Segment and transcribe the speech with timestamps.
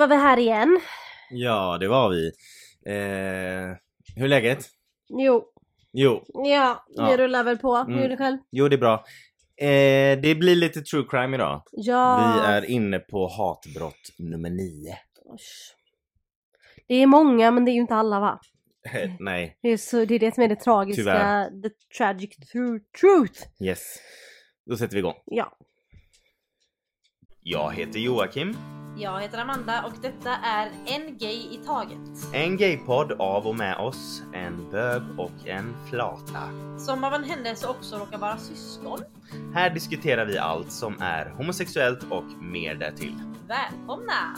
[0.00, 0.80] var vi här igen.
[1.30, 2.26] Ja, det var vi.
[2.86, 3.76] Eh,
[4.16, 4.68] hur är läget?
[5.08, 5.44] Jo,
[5.92, 7.16] Jo, ja, vi Ja.
[7.16, 7.76] rullar väl på.
[7.76, 7.98] Hur Mm.
[8.04, 8.38] är det själv?
[8.50, 9.04] jo det är bra.
[9.56, 11.62] Eh, det blir lite true crime idag.
[11.72, 12.34] Ja.
[12.36, 14.96] Vi är inne på hatbrott nummer nio.
[15.24, 15.74] Osh.
[16.88, 18.40] Det är många men det är ju inte alla va?
[19.20, 21.62] Nej, Det är, så, det är det som är det tragiska, Tyvärr.
[21.62, 23.62] the tragic tru- truth.
[23.62, 23.96] yes.
[24.66, 25.16] Då sätter vi igång.
[25.26, 25.56] Ja.
[27.42, 28.56] Jag heter Joakim.
[29.02, 32.34] Jag heter Amanda och detta är En Gay i Taget.
[32.34, 36.42] En gaypodd av och med oss, en bög och en flata.
[36.78, 38.98] Som av en händelse också råkar vara syskon.
[39.54, 43.14] Här diskuterar vi allt som är homosexuellt och mer därtill.
[43.48, 44.36] Välkomna!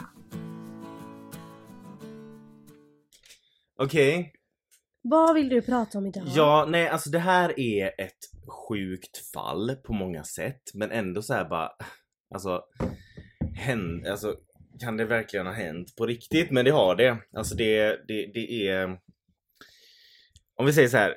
[3.78, 4.32] Okej,
[5.02, 6.24] Vad vill du prata om idag?
[6.26, 8.18] Ja, nej alltså det här är ett
[8.68, 11.70] sjukt fall på många sätt men ändå så här bara
[12.34, 12.60] alltså,
[13.56, 14.34] händ, alltså
[14.84, 16.50] kan det verkligen ha hänt på riktigt?
[16.50, 17.16] Men det har det.
[17.36, 18.98] Alltså det, det, det är
[20.56, 21.14] om vi säger så här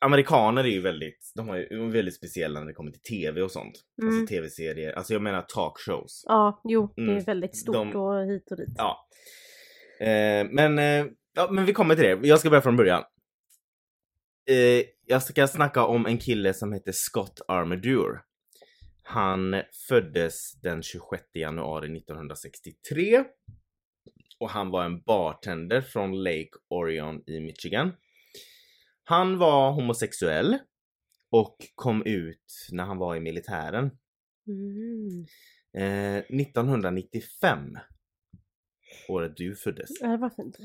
[0.00, 3.50] amerikaner är ju väldigt, de har ju väldigt speciella när det kommer till tv och
[3.50, 3.74] sånt.
[4.02, 4.14] Mm.
[4.14, 6.22] Alltså tv-serier, alltså jag menar talkshows.
[6.26, 7.24] Ja, jo, det är Mm.
[7.24, 8.74] väldigt stort De- och hit och dit.
[8.76, 9.08] Ja.
[10.00, 12.28] Eh, men, eh, ja, men vi kommer till det.
[12.28, 13.02] Jag ska börja från början.
[14.50, 18.18] Eh, jag ska snacka om en kille som heter Scott Armadure.
[19.06, 23.24] Han föddes den 26 januari 1963.
[24.38, 27.92] Och han var en bartender från Lake Orion i Michigan.
[29.04, 30.58] Han var homosexuell
[31.30, 33.90] och kom ut när han var i militären.
[34.48, 35.26] Mm.
[35.78, 37.78] Eh, 1995,
[39.08, 40.56] året du föddes, Ja, det var fint.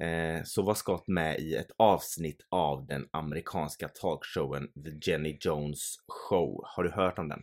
[0.00, 5.94] eh, så var Scott med i ett avsnitt av den amerikanska talkshowen The Jenny Jones
[6.08, 6.60] Show.
[6.64, 7.42] Har du hört om den?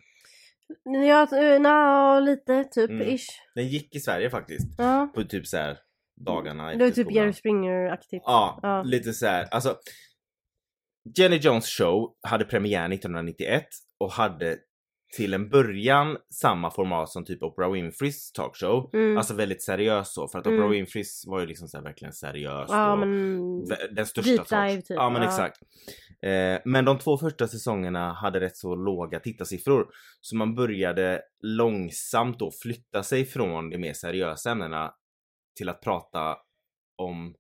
[1.08, 1.28] Ja,
[1.60, 3.08] nå, lite typ Mm.
[3.16, 3.28] ish.
[3.56, 4.68] Den gick i Sverige faktiskt.
[4.78, 5.12] Ja.
[5.16, 5.78] På typ så här
[6.26, 7.14] dagarna Det var efter typ.
[7.14, 8.24] Jerry Springer-aktigt.
[8.26, 8.84] Ja, Ja.
[8.84, 9.48] lite så här.
[9.52, 9.78] Alltså,
[11.18, 13.68] Jenny Jones show hade premiär 1991
[14.00, 14.58] och hade
[15.16, 18.90] till en början samma format som typ Oprah Winfreys talkshow.
[18.94, 19.18] Mm.
[19.18, 20.60] Alltså väldigt seriös så för att Mm.
[20.60, 23.66] Oprah Winfreys var ju liksom så verkligen seriös ja och men...
[23.96, 24.96] den största deep dive typ.
[24.98, 25.28] Ja men Ja.
[25.28, 25.58] exakt.
[26.22, 29.88] Eh, men de två första säsongerna hade rätt så låga tittarsiffror.
[30.22, 34.92] Så man började långsamt då flytta sig från de mer seriösa ämnena
[35.58, 36.36] till att prata
[36.98, 37.36] om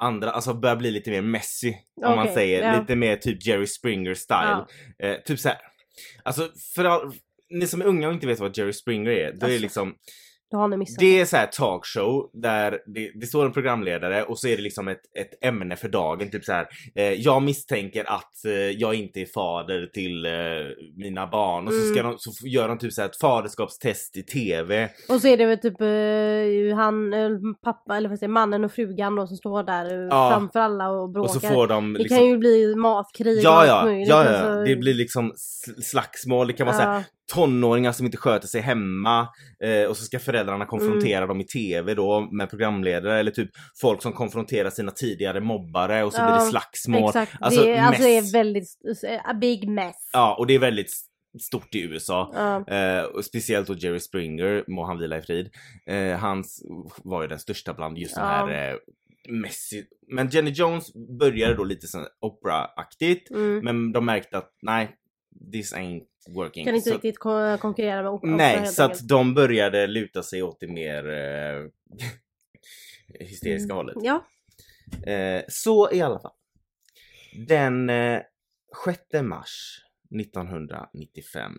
[0.00, 1.74] andra, alltså börja bli lite mer messy
[2.04, 2.62] om man Okej, säger.
[2.72, 2.80] ja.
[2.80, 4.64] Lite mer typ Jerry Springer style.
[4.98, 5.58] Eh, typ så här.
[6.22, 7.14] Alltså för all,
[7.50, 9.58] ni som är unga och inte vet vad Jerry Springer är, då är det Alltså,
[9.62, 9.94] liksom
[10.50, 10.98] Då har ni missat.
[11.00, 14.62] det är så här talkshow där det, det står en programledare och så är det
[14.62, 16.30] liksom ett, ett ämne för dagen.
[16.30, 16.66] Typ så här.
[16.94, 20.32] Eh, jag misstänker att eh, jag inte är fader till eh,
[20.96, 22.12] mina barn och så, ska Mm.
[22.12, 24.88] de, så gör de typ så här ett faderskapstest i TV.
[25.08, 27.30] Och så är det väl typ eh, han, eh,
[27.64, 30.30] pappa eller vad säger mannen och frugan då som står där eh, Ja.
[30.30, 31.28] framför alla och bråkar.
[31.28, 32.18] Och så får de Det liksom...
[32.18, 34.46] kan ju bli matkrig och Ja, allt ja, möjligt, ja, alltså.
[34.48, 36.46] ja, det blir liksom sl- slagsmål.
[36.46, 37.02] Det kan vara så här, Ja.
[37.34, 39.28] Tonåringar som inte sköter sig hemma
[39.64, 41.28] eh, och så ska föräldrarna konfrontera Mm.
[41.28, 43.50] dem i TV då med programledare eller typ
[43.80, 47.08] folk som konfronterar sina tidigare mobbare och så Ja, blir det slagsmål.
[47.08, 48.68] Exakt, Alltså, det, är- alltså det är väldigt,
[49.24, 49.96] a big mess.
[50.12, 50.90] Ja, och det är väldigt
[51.40, 52.32] stort i USA.
[52.34, 52.74] Ja.
[52.74, 55.50] Eh, och speciellt då Jerry Springer, må han vila i frid.
[55.86, 56.62] Eh, hans
[57.04, 58.26] var ju den största bland just de Ja.
[58.26, 58.76] här eh,
[59.30, 59.84] Messi.
[60.12, 63.30] Men Jenny Jones började då lite som opera-aktigt.
[63.30, 63.58] Mm.
[63.64, 64.90] Men de märkte att nej,
[65.52, 66.02] this ain't
[66.34, 66.64] working.
[66.64, 69.00] Kan inte så, riktigt ko- konkurrera med opera nej, så enkelt.
[69.02, 71.66] att de började luta sig åt det mer eh,
[73.26, 73.76] hysteriska Mm.
[73.76, 73.96] hållet.
[74.02, 74.26] Ja.
[75.12, 76.32] Eh, så i alla fall.
[77.46, 78.20] Den eh,
[78.84, 79.82] 6 mars
[80.20, 81.52] 1995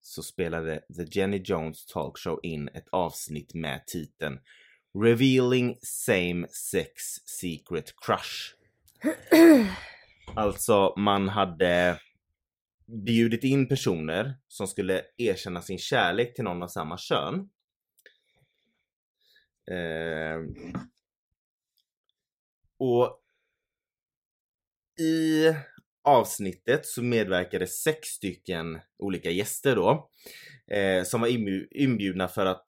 [0.00, 4.38] så spelade The Jenny Jones Talkshow in ett avsnitt med titeln
[5.04, 6.92] Revealing Same Sex
[7.26, 8.54] Secret Crush.
[10.34, 12.00] Alltså man hade
[12.90, 17.48] bjudit in personer som skulle erkänna sin kärlek till någon av samma kön.
[19.70, 20.38] Eh,
[22.78, 23.20] och
[25.00, 25.46] i
[26.04, 30.10] avsnittet så medverkade sex stycken olika gäster då.
[30.74, 31.28] Eh, som var
[31.76, 32.64] inbjudna för att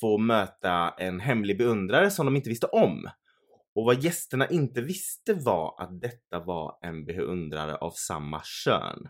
[0.00, 3.10] få möta en hemlig beundrare som de inte visste om.
[3.74, 9.08] Och vad gästerna inte visste var att detta var en beundrare av samma kön.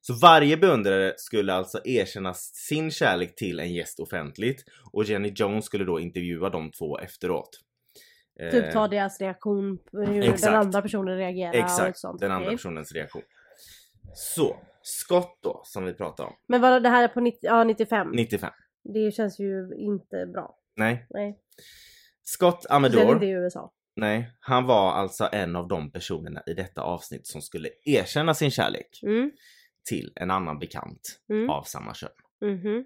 [0.00, 5.64] Så varje beundrare skulle alltså erkänna sin kärlek till en gäst offentligt och Jenny Jones
[5.64, 7.50] skulle då intervjua de två efteråt.
[8.50, 10.42] Typ Eh, ta deras reaktion, hur exakt.
[10.42, 12.20] den andra personen reagerar och Exakt, sånt.
[12.20, 13.22] den andra personens reaktion.
[14.14, 16.34] Så, Scott då, som vi pratade om.
[16.48, 18.10] Men vad det här är på 90, ja, 95?
[18.10, 18.50] 95.
[18.94, 20.56] Det känns ju inte bra.
[20.76, 21.06] Nej.
[21.10, 21.38] Nej.
[22.22, 23.72] Scott Amador, inte i USA.
[23.96, 28.50] nej, han var alltså en av de personerna i detta avsnitt som skulle erkänna sin
[28.50, 29.30] kärlek Mm.
[29.88, 31.50] Till en annan bekant Mm.
[31.50, 32.10] av samma kön.
[32.44, 32.84] Mhm.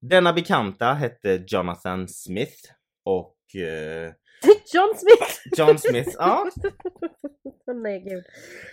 [0.00, 2.62] Denna bekanta hette Jonathan Smith
[3.04, 4.12] och eh,
[4.74, 5.58] John Smith!
[5.58, 6.50] John Smith, ja.
[7.82, 8.24] Nej gud.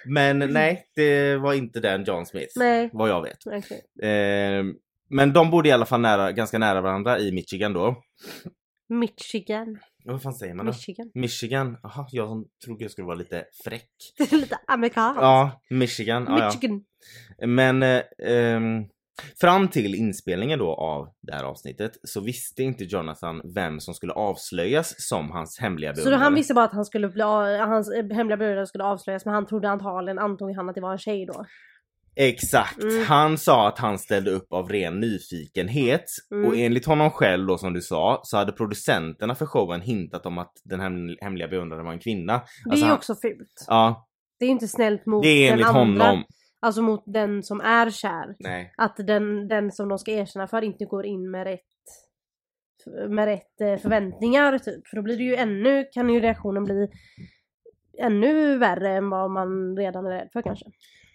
[0.05, 2.53] Men nej, det var inte den John Smith.
[2.55, 2.89] Nej.
[2.93, 3.37] Vad jag vet.
[3.45, 4.09] Okej.
[4.11, 4.63] Eh,
[5.09, 8.03] men de bodde i alla fall nära, ganska nära varandra i Michigan då.
[8.89, 9.79] Michigan.
[10.05, 10.71] Vad fan säger man då?
[10.71, 11.11] Michigan.
[11.13, 11.77] Michigan?
[11.83, 13.89] Jaha, jag som trodde jag skulle vara lite fräck.
[14.31, 15.21] Lite amerikanskt.
[15.21, 16.25] Ja, Michigan.
[16.29, 16.45] Ja, ja.
[16.45, 16.81] Michigan.
[17.47, 18.85] Men eh, ehm,
[19.41, 24.13] fram till inspelningen då av det här avsnittet så visste inte Jonathan vem som skulle
[24.13, 26.23] avslöjas som hans hemliga Så beundrare.
[26.23, 27.23] han visste bara att han skulle bli,
[27.59, 30.91] hans eh, hemliga beundrare skulle avslöjas men han trodde antagligen, antog han att det var
[30.91, 31.45] en tjej då.
[32.21, 32.83] Exakt.
[32.83, 33.04] Mm.
[33.06, 36.45] Han sa att han ställde upp av ren nyfikenhet Mm.
[36.50, 40.38] och enligt honom själv då som du sa så hade producenterna för showen hintat om
[40.38, 42.33] att den hem- hemliga beundraren var en kvinna.
[42.33, 43.66] Det Alltså är han- också fult.
[43.68, 44.07] Ja,
[44.39, 46.06] Det är inte snällt mot det är den enligt andra.
[46.06, 46.24] honom.
[46.62, 48.36] Alltså mot den som är kär.
[48.39, 48.74] Nej.
[48.77, 51.60] Att den, den som de ska erkänna för inte går in med rätt
[53.10, 54.88] med rätt eh, förväntningar typ.
[54.88, 56.88] För då blir det ju ännu, kan ju reaktionen bli
[58.01, 60.66] ännu värre än vad man redan är rädd för kanske.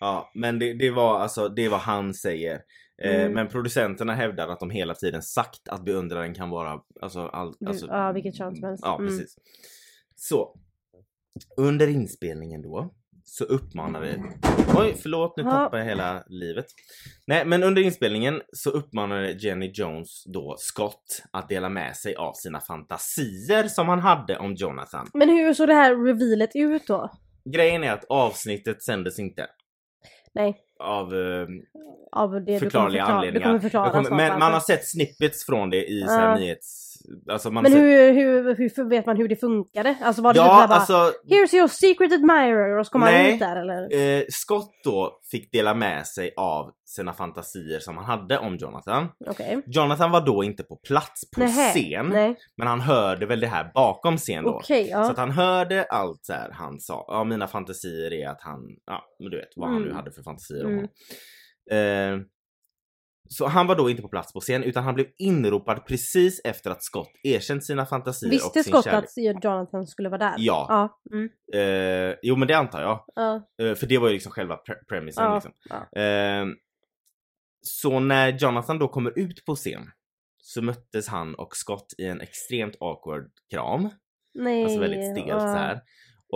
[0.04, 2.54] Ja, men det, det var alltså det var han säger.
[3.02, 3.32] Eh, Mm.
[3.32, 7.86] Men producenterna hävdar att de hela tiden sagt att beundraren kan vara alltså, all, alltså
[7.86, 8.82] ja, vilket kön som helst.
[8.86, 9.06] Ja, Mm.
[9.08, 9.36] precis.
[10.16, 10.56] Så.
[11.56, 14.22] Under inspelningen då så uppmanade...
[14.76, 15.50] Oj, förlåt nu Ja.
[15.50, 16.66] tappar jag hela livet.
[17.26, 22.32] Nej, men under inspelningen så uppmanade Jenny Jones då Scott att dela med sig av
[22.32, 25.06] sina fantasier som han hade om Jonathan.
[25.14, 27.10] Men hur såg det här revealet ut då?
[27.44, 29.46] Grejen är att avsnittet sändes inte.
[30.34, 31.46] Nej, Av eh,
[32.12, 33.18] av det förklarliga förklara.
[33.18, 33.58] Anledningar.
[33.58, 34.38] förklara kommer- men varför.
[34.38, 36.36] man har sett snippets från det i så Ja.
[36.36, 36.90] nyhets...
[37.28, 39.96] Alltså Men hur, hur, hur vet man hur det funkade?
[40.02, 43.02] Alltså var det typ Ja, såhär bara alltså Here's your secret admirer och så kom
[43.02, 44.18] han ut där eller?
[44.18, 49.08] eh, Scott då fick dela med sig av sina fantasier som han hade om Jonathan.
[49.26, 49.62] Okej.
[49.66, 52.36] Jonathan var då inte på plats på Nähä, scen, Nej.
[52.56, 54.60] men han hörde väl det här bakom scen då.
[54.64, 55.10] Så ja.
[55.10, 57.04] att han hörde allt så här han sa.
[57.08, 59.96] Ja, mina fantasier är att han, ja, men du vet vad han nu Mm.
[59.96, 60.88] hade för fantasier om Mm.
[61.70, 62.20] honom.
[62.20, 62.26] Eh,
[63.28, 66.70] så han var då inte på plats på scen utan han blev inropad precis efter
[66.70, 69.04] att Scott erkänt sina fantasier och Visste sin Scott kärlek.
[69.04, 70.34] att Jonathan skulle vara där?
[70.38, 70.66] Ja.
[70.68, 71.00] Ja.
[71.16, 71.28] Mm.
[72.10, 73.04] Eh, jo men det antar jag.
[73.14, 73.48] ja.
[73.62, 75.24] Eh, för det var ju liksom själva pre- premisen.
[75.24, 75.52] Ja, Liksom.
[76.02, 76.46] Eh,
[77.60, 79.90] så när Jonathan då kommer ut på scen
[80.38, 83.88] så möttes han och Scott i en extremt awkward kram.
[84.34, 84.64] Nej.
[84.64, 85.40] Alltså väldigt stelt ja.
[85.40, 85.80] så här.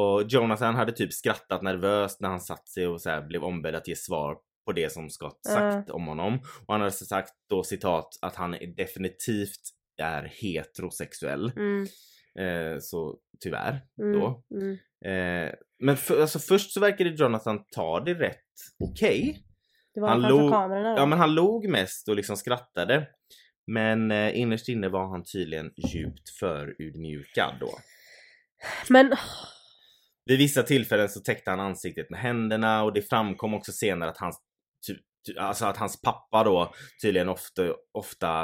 [0.01, 3.89] Och Jonathan hade typ skrattat nervöst när han satt sig och så blev ombedd att
[3.89, 4.37] ge svar
[4.67, 6.39] på det som Scott sagt om honom.
[6.67, 9.61] Och han hade så sagt då citat att han definitivt
[10.03, 11.53] är heterosexuell.
[11.57, 11.87] Mm.
[12.39, 14.21] Eh, så tyvärr Mm.
[14.21, 14.43] då.
[14.55, 14.73] Mm.
[15.05, 18.45] Eh, men för, alltså först så verkade Jonathan ta det rätt
[18.79, 19.45] okej.
[19.95, 21.01] Det var Han framför log- kamerorna då.
[21.01, 23.09] Ja men han log mest och liksom skrattade.
[23.67, 27.71] Men eh, innerst inne var han tydligen djupt förödmjukad då.
[28.89, 29.13] Men
[30.29, 34.19] Vid vissa tillfällen så täckte han ansiktet med händerna och det framkom också senare att
[34.19, 34.41] hans,
[35.39, 36.73] alltså att hans pappa då
[37.03, 38.43] tydligen ofta, ofta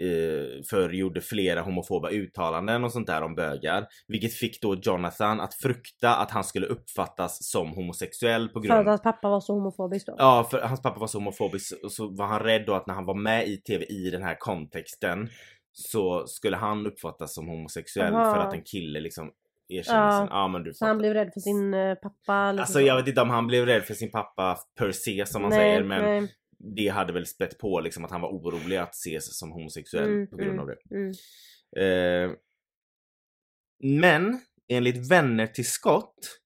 [0.00, 3.86] eh, förr gjorde flera homofoba uttalanden och sånt där om bögar.
[4.08, 8.80] Vilket fick då Jonathan att frukta att han skulle uppfattas som homosexuell på för grund
[8.80, 10.14] att hans pappa var så homofobisk då?
[10.18, 12.94] Ja, för hans pappa var så homofobisk och så var han rädd då att när
[12.94, 15.28] han var med i TV i den här kontexten
[15.72, 18.34] så skulle han uppfattas som homosexuell Aha.
[18.34, 19.30] för att en kille liksom
[19.68, 20.48] erkänner Ja.
[20.48, 22.52] men du Så han blev rädd för sin eh, pappa?
[22.52, 22.80] Liksom Alltså så.
[22.80, 25.58] jag vet inte om han blev rädd för sin pappa per se som man nej,
[25.58, 26.34] säger men Nej.
[26.76, 30.26] det hade väl spett på liksom att han var orolig att ses som homosexuell Mm,
[30.30, 30.60] på grund mm.
[30.60, 30.76] av det.
[30.96, 31.12] Mm.
[31.76, 32.36] Eh,
[33.84, 36.38] men enligt vänner till Scott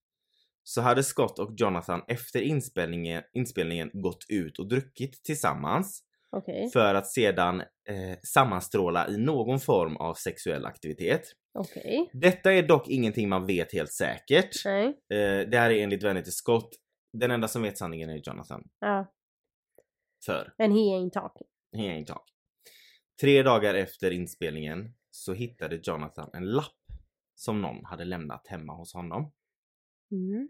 [0.63, 6.95] så hade Scott och Jonathan efter inspelningen, inspelningen gått ut och druckit tillsammans Okej, för
[6.95, 11.23] att sedan eh, sammanstråla i någon form av sexuell aktivitet.
[11.59, 12.11] okej.
[12.13, 14.65] Detta är dock ingenting man vet helt säkert.
[14.65, 14.87] Nej.
[14.87, 16.69] Eh, det här är enligt till Scott.
[17.13, 18.69] Den enda som vet sanningen är Jonathan.
[18.81, 19.13] Ja.
[20.27, 21.47] För And he ain't talking.
[21.77, 22.25] he ain't talk.
[23.21, 26.73] Tre dagar efter inspelningen så hittade Jonathan en lapp
[27.35, 29.33] som någon hade lämnat hemma hos honom.
[30.11, 30.49] Mm.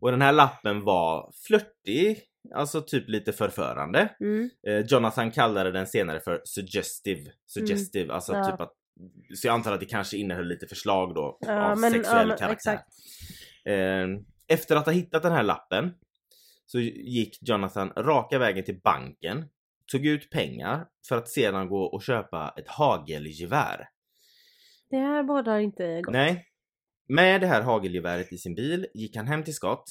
[0.00, 2.20] Och den här lappen var flörtig,
[2.54, 4.08] alltså typ lite förförande.
[4.20, 4.50] Mm.
[4.66, 7.30] Eh, Jonathan kallade den senare för suggestive.
[7.46, 8.44] Suggestive, alltså Mm.
[8.44, 8.50] Ja.
[8.50, 8.72] typ att...
[9.34, 12.36] Så jag antar att det kanske innehöll lite förslag då Ja, av men- sexuell ja,
[12.36, 12.80] karaktär.
[13.64, 14.06] Eh,
[14.48, 15.94] efter att ha hittat den här lappen
[16.66, 19.44] så gick Jonathan raka vägen till banken,
[19.92, 23.88] tog ut pengar för att sedan gå och köpa ett hagelgevär.
[24.90, 26.12] Det här bådar inte gott.
[26.12, 26.46] Nej.
[27.06, 29.84] Med det här hagelgeväret i sin bil gick han hem till Scott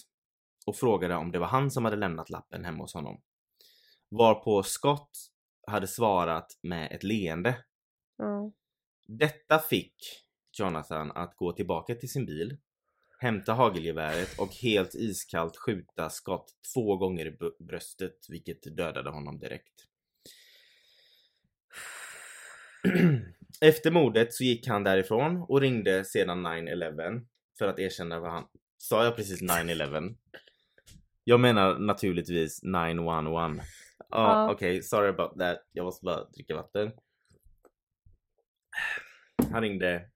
[0.66, 3.22] och frågade om det var han som hade lämnat lappen hemma hos honom.
[4.10, 5.12] Varpå Scott
[5.68, 7.64] hade svarat med ett leende.
[8.18, 8.52] Ja.
[9.06, 9.96] Detta fick
[10.60, 12.58] Jonathan att gå tillbaka till sin bil,
[13.20, 19.74] hämta hagelgeväret och helt iskallt skjuta Scott två gånger i bröstet vilket dödade honom direkt.
[23.62, 27.26] Efter mordet så gick han därifrån och ringde sedan 9-11
[27.60, 28.44] för att erkänna vad han...
[28.78, 30.16] Sa jag precis 9-11?
[31.24, 33.32] Jag menar naturligtvis 911.
[33.54, 33.64] Ja,
[34.10, 34.52] Ja.
[34.52, 35.58] okej, sorry about that.
[35.72, 36.92] Jag måste bara dricka vatten.
[39.52, 40.10] Han ringde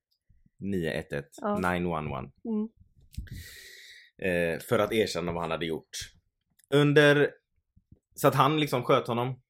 [0.59, 1.57] 911, Ja.
[1.59, 2.31] 911.
[2.45, 2.69] Mm.
[4.21, 5.89] Eh, för att erkänna vad han hade gjort.
[6.69, 7.31] Under...
[8.15, 9.41] Så att han liksom sköt honom,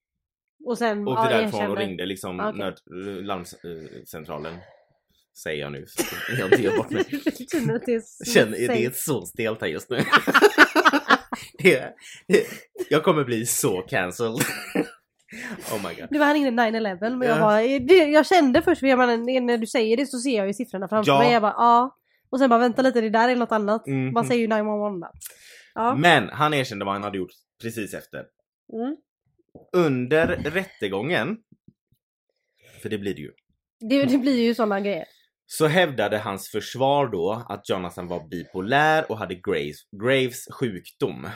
[0.65, 2.59] Och sen åkte ja, därifrån och ringde liksom Okej.
[2.59, 2.79] nöd,
[3.25, 4.57] larmcentralen.
[5.43, 5.85] Säger jag nu.
[5.87, 6.03] så
[6.39, 7.03] Jag inte bort mig.
[7.51, 9.97] Känner att det är Känner, det är så stelt här just nu.
[11.57, 11.93] det,
[12.27, 12.45] det,
[12.89, 14.31] jag kommer bli så cancelled.
[15.71, 16.07] oh my god.
[16.11, 17.41] Nu var han i 9-11 men jag, Ja.
[17.41, 21.11] bara, det, jag kände först, när du säger det så ser jag ju siffrorna framför
[21.11, 21.19] Ja.
[21.19, 21.33] mig.
[21.33, 21.97] Jag bara ja.
[22.29, 23.87] Och sen bara vänta lite, det där är något annat.
[23.87, 24.13] Mhm.
[24.13, 25.11] Man säger ju 911 där.
[25.75, 25.95] Ja.
[25.95, 28.25] Men han erkände vad han hade gjort precis efter.
[28.73, 28.95] Mm.
[29.73, 31.37] Under rättegången,
[32.81, 33.31] för det blir det ju,
[33.79, 35.05] Det, det blir ju sådana grejer.
[35.45, 41.27] så hävdade hans försvar då att Jonathan var bipolär och hade Graves, Graves sjukdom.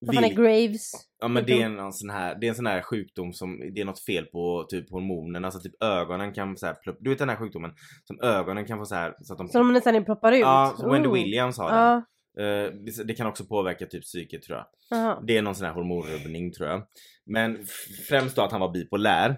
[0.00, 0.90] Vad fan är Graves?
[1.20, 3.80] Ja men det är en sån här, det är en sån här sjukdom som, det
[3.80, 7.28] är något fel på typ hormonerna, alltså typ ögonen kan så här du vet den
[7.28, 7.70] här sjukdomen
[8.04, 10.40] som ögonen kan få så här så att de Som de nästan ploppar ut?
[10.40, 11.08] Ja, Wendy.
[11.08, 12.04] Williams har den.
[12.38, 12.72] Eh,
[13.04, 14.66] det- kan också påverka typ psyket tror jag.
[14.90, 15.22] Jaha.
[15.26, 16.86] Det är någon sån här hormonrubbning tror jag.
[17.26, 17.66] Men
[18.08, 19.36] främst då att han var bipolär.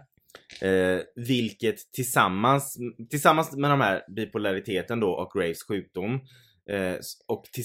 [0.62, 2.78] Eh, vilket tillsammans,
[3.10, 6.14] tillsammans med de här bipolariteten då och Graves sjukdom
[6.70, 6.94] eh,
[7.26, 7.64] och till,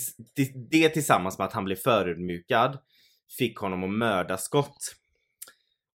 [0.71, 2.77] det tillsammans med att han blev förödmjukad
[3.37, 4.95] fick honom att mörda Scott.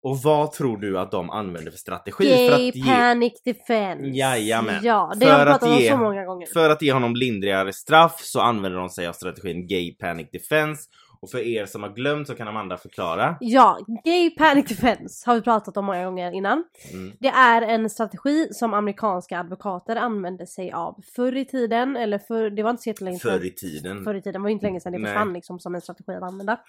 [0.03, 4.05] Och vad tror du att de använde för strategi för Gay att ge, panic defense.
[4.07, 4.79] Jajamän.
[4.83, 6.47] Ja, det För har jag att pratat om ge- så många gånger.
[6.53, 10.81] för att ge honom lindrigare straff så använder de sig av strategin Gay Panic Defense.
[11.21, 13.37] Och för er som har glömt så kan Amanda förklara.
[13.39, 16.63] Ja, gay panic defense har vi pratat om många gånger innan.
[16.93, 17.11] Mm.
[17.19, 22.49] Det är en strategi som amerikanska advokater använde sig av förr i tiden, eller för,
[22.49, 23.31] det var inte så jättelänge sedan.
[23.31, 24.03] Förr i tiden.
[24.03, 25.07] Förr i tiden, var inte länge sedan det Nej.
[25.11, 26.59] försvann liksom som en strategi att använda.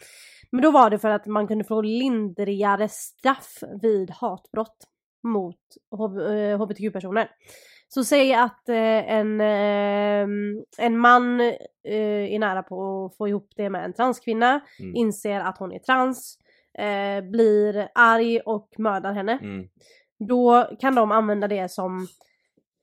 [0.53, 4.77] Men då var det för att man kunde få lindrigare straff vid hatbrott
[5.23, 5.57] mot
[5.97, 7.29] H- eh, hbtq-personer.
[7.95, 10.29] Så säg att eh, en, eh,
[10.79, 14.95] en man eh, är nära på att få ihop det med en transkvinna, Mm.
[14.97, 16.39] inser att hon är trans,
[16.79, 19.39] eh, blir arg och mördar henne.
[19.43, 19.69] Mm.
[20.19, 22.07] Då kan de använda det som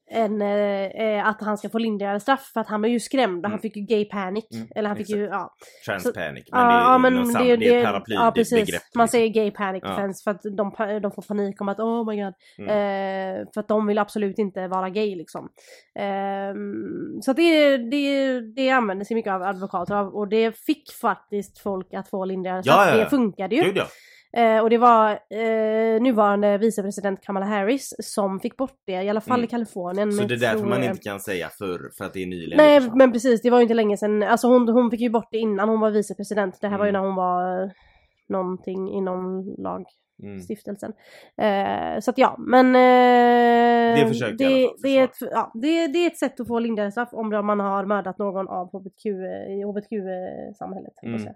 [0.10, 3.38] en, eh, eh, att han ska få lindrigare straff för att han blev ju skrämd
[3.46, 3.62] och han Mm.
[3.62, 4.46] fick ju gay panic.
[4.54, 5.54] Mm, Eller han fick ju, ja.
[5.86, 6.46] Trans Så- panic.
[6.52, 8.66] Men Ja, det är, ja, men sam- det, det är paraply ja, precis.
[8.66, 8.82] begrepp.
[8.96, 9.08] Man liksom.
[9.18, 9.90] säger gay panic Ja.
[9.90, 12.34] defense för att de, de får panik om att oh my god.
[12.58, 12.70] Mm.
[12.70, 15.50] Eh, för att de vill absolut inte vara gay liksom.
[16.00, 21.94] Ehm, så det, det, det använder sig mycket av advokater och det fick faktiskt folk
[21.94, 22.76] att få lindrigare straff.
[22.78, 23.04] Ja, ja, ja.
[23.04, 23.64] Det funkade ju.
[23.64, 23.86] Gud ja.
[24.34, 29.22] Eh, och det var eh, nuvarande vicepresident Kamala Harris som fick bort det, i alla
[29.22, 29.44] fall Mm.
[29.46, 30.12] i Kalifornien.
[30.12, 32.58] Så det är därför tror- man inte kan säga förr, för att det är nyligen.
[32.58, 32.98] Nej liksom.
[32.98, 34.24] men precis, det var ju inte länge sedan.
[34.24, 36.58] Alltså hon, hon fick ju bort det innan hon var vicepresident.
[36.62, 37.02] Det här var ju Mm.
[37.02, 37.70] när hon var eh,
[38.30, 40.94] någonting inom lagstiftelsen.
[41.42, 41.96] Mm.
[41.96, 42.76] Eh, så att ja, men...
[42.76, 46.18] Eh, Det försökte i alla det, fall det, är ett, ja, det, det är ett
[46.18, 49.06] sätt att få lindrigare straff om man har mördat någon av HBTQ,
[49.50, 50.94] i HBTQ-samhället.
[50.98, 51.34] att Mm.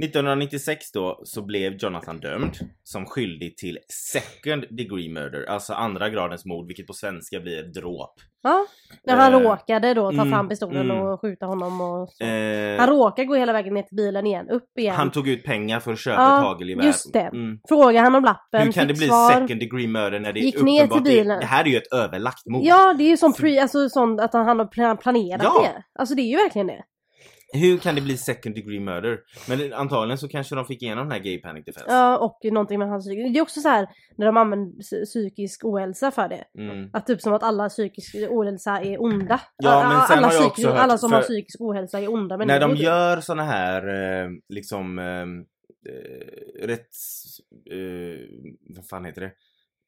[0.00, 0.06] Säga.
[0.06, 3.78] 1996 då så blev Jonathan dömd som skyldig till
[4.12, 8.14] second degree murder, alltså andra gradens mord, vilket på svenska blir dråp.
[8.42, 8.66] Ja,
[9.06, 11.02] när han Eh, råkade då ta mm, fram pistolen mm.
[11.02, 12.24] och skjuta honom och så.
[12.24, 14.94] Eh, Han råkar gå hela vägen ner till bilen igen, upp igen.
[14.96, 16.84] han tog ut pengar för att köpa Ja, ett hagelgevär.
[16.84, 17.20] just det.
[17.20, 17.58] Mm.
[17.68, 19.30] Frågar han om lappen, Hur kan det bli svar.
[19.30, 21.28] second degree murder när det är Gick ner uppenbart till bilen.
[21.38, 22.62] Det, det här är ju ett överlagt mord.
[22.64, 25.62] Ja, det är ju som pre, alltså sånt att han har pla- planerat Ja.
[25.62, 25.82] det.
[25.98, 26.82] Alltså det är ju verkligen det.
[27.52, 29.18] Hur kan det bli second degree murder?
[29.48, 31.86] Men antagligen så kanske de fick igenom den här gay panic defense.
[31.92, 33.32] Ja, och någonting med hans psykisk...
[33.34, 33.86] Det är också så här
[34.18, 36.44] när de använder psy- psykisk ohälsa för det.
[36.58, 36.90] Mm.
[36.92, 39.40] Att typ som att alla psykisk ohälsa är onda.
[39.56, 42.36] Ja, men sen alla, har jag också hört- alla som har psykisk ohälsa är onda
[42.36, 42.74] När människor.
[42.74, 45.04] de gör såna här eh, liksom eh,
[45.92, 47.24] eh, rätts...
[47.70, 48.26] Eh,
[48.76, 49.32] vad fan heter det?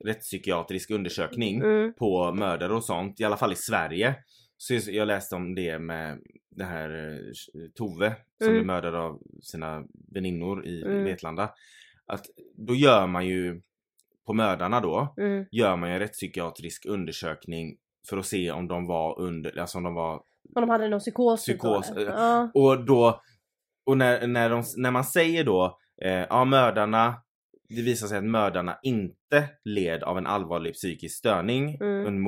[0.05, 1.93] Rättspsykiatrisk undersökning Mm.
[1.95, 4.15] på mördare och sånt, i alla fall i Sverige.
[4.61, 6.19] Så jag- läste om det med
[6.51, 8.55] det här eh, Tove som Mm.
[8.55, 9.85] blev mördad av sina
[10.15, 11.05] väninnor i Mm.
[11.05, 11.51] Vetlanda.
[12.07, 13.61] Att då gör man ju
[14.27, 15.45] på mördarna då Mm.
[15.51, 17.77] gör man ju en rättspsykiatrisk undersökning
[18.09, 20.23] för att se om de var under, alltså om de var Om
[20.63, 21.45] de hade någon psykos.
[21.47, 22.07] då, Psykos, eller?
[22.07, 22.51] eh, Ja.
[22.55, 23.21] och då,
[23.87, 27.15] och när, när, de, när man säger då, eh, ja mördarna,
[27.69, 32.07] det visar sig att mördarna inte led av en allvarlig psykisk störning Mm.
[32.07, 32.21] under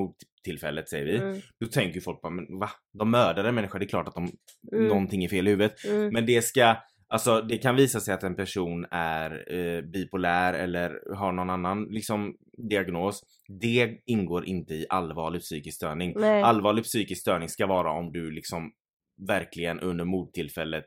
[0.44, 1.16] mordtillfället säger vi.
[1.16, 1.40] Mm.
[1.60, 2.70] Då tänker ju folk bara, men va?
[2.98, 4.30] De mördade en människa, det är klart att de,
[4.72, 4.88] Mm.
[4.88, 5.84] någonting är fel i huvudet.
[5.84, 6.12] Mm.
[6.12, 6.76] Men det ska,
[7.08, 11.84] alltså det kan visa sig att en person är eh, bipolär eller har någon annan
[11.84, 12.34] liksom
[12.70, 13.22] diagnos.
[13.60, 16.14] Det ingår inte i allvarlig psykisk störning.
[16.16, 16.42] Nej.
[16.42, 18.72] Allvarlig psykisk störning ska vara om du liksom
[19.28, 20.84] verkligen under mordtillfället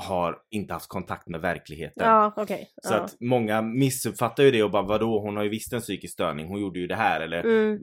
[0.00, 2.06] har inte haft kontakt med verkligheten.
[2.06, 2.68] Ja, okej.
[2.82, 2.98] Så ja.
[3.00, 6.46] att många missuppfattar ju det och bara vadå hon har ju visst en psykisk störning,
[6.48, 7.78] hon gjorde ju det här eller Mm.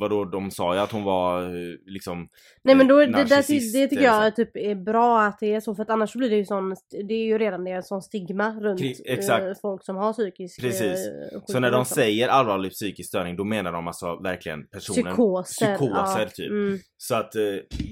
[0.00, 2.28] Vadå de sa ju att hon var eh, liksom
[2.64, 3.24] Nej men då, det, det,
[3.72, 6.36] det, tycker jag typ är bra att det är så för att annars blir det
[6.36, 6.76] ju sån,
[7.08, 9.44] det är ju redan det en sån stigma runt exakt.
[9.46, 10.82] eh, folk som har psykisk Precis.
[10.82, 10.94] eh,
[11.30, 11.94] Så sjukdom när de liksom.
[11.94, 15.66] säger allvarlig psykisk störning då menar de alltså verkligen personen Psykoser.
[15.76, 16.28] psykoser, ja.
[16.34, 16.50] typ.
[16.50, 17.32] Mm, Så att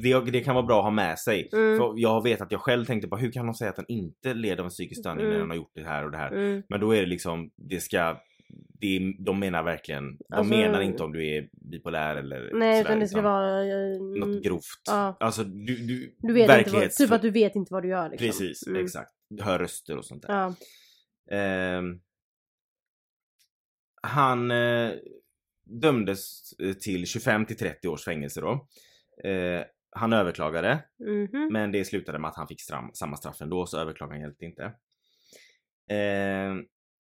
[0.03, 1.49] det, det kan vara bra att ha med sig.
[1.53, 1.79] Mm.
[1.79, 4.35] För jag vet att jag själv tänkte på hur kan de säga att den inte
[4.35, 5.41] leder av en psykisk störning när Mm.
[5.41, 6.33] den har gjort det här och det här.
[6.33, 6.63] mm.
[6.69, 8.17] Men då är det liksom, det ska
[8.85, 12.91] det, de menar verkligen, de Alltså- menar inte om du är bipolär eller Nej sådär,
[12.91, 13.65] utan det ska vara...
[13.65, 14.83] eh, något grovt.
[14.87, 15.17] Ja.
[15.21, 17.89] Alltså du, du, Du vet inte vad, verklighets- typ att du vet inte vad du
[17.89, 18.27] gör liksom.
[18.27, 18.85] Precis, Mm.
[18.85, 19.11] exakt.
[19.31, 20.33] Du hör röster och sånt där.
[20.35, 20.55] Ja.
[21.37, 22.01] Ehm,
[24.03, 24.91] han eh,
[25.65, 28.67] dömdes eh, till 25 till 30 års fängelse då.
[29.29, 29.63] Eh,
[29.97, 31.49] han överklagade Mhm.
[31.53, 32.61] men det slutade med att han fick
[32.95, 34.63] samma straff ändå så överklagan hjälpte inte.
[35.91, 36.55] Eh,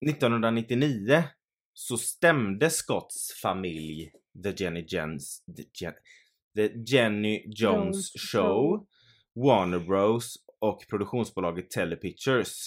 [0.06, 1.22] 1999
[1.74, 4.10] så stämde Scotts familj
[4.44, 5.94] The Jenny, Jens, the, Jen,
[6.56, 8.86] the Jenny Jones Show.
[9.34, 12.66] Warner Bros och produktionsbolaget Telepictures.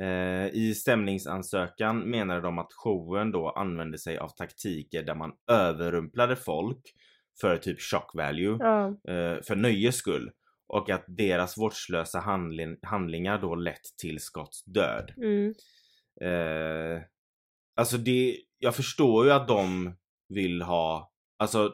[0.00, 6.36] Eh, I stämningsansökan menade de att showen då använde sig av taktiker där man överrumplade
[6.36, 6.80] folk
[7.40, 8.86] för typ shock value Ja.
[8.88, 10.30] eh, för nöjes skull.
[10.66, 15.12] Och att deras vårdslösa handling, handlingar då lett till Scotts död.
[15.16, 15.54] Mm.
[16.20, 17.02] Eh,
[17.76, 19.94] alltså det, jag förstår ju att de
[20.28, 21.72] vill ha, alltså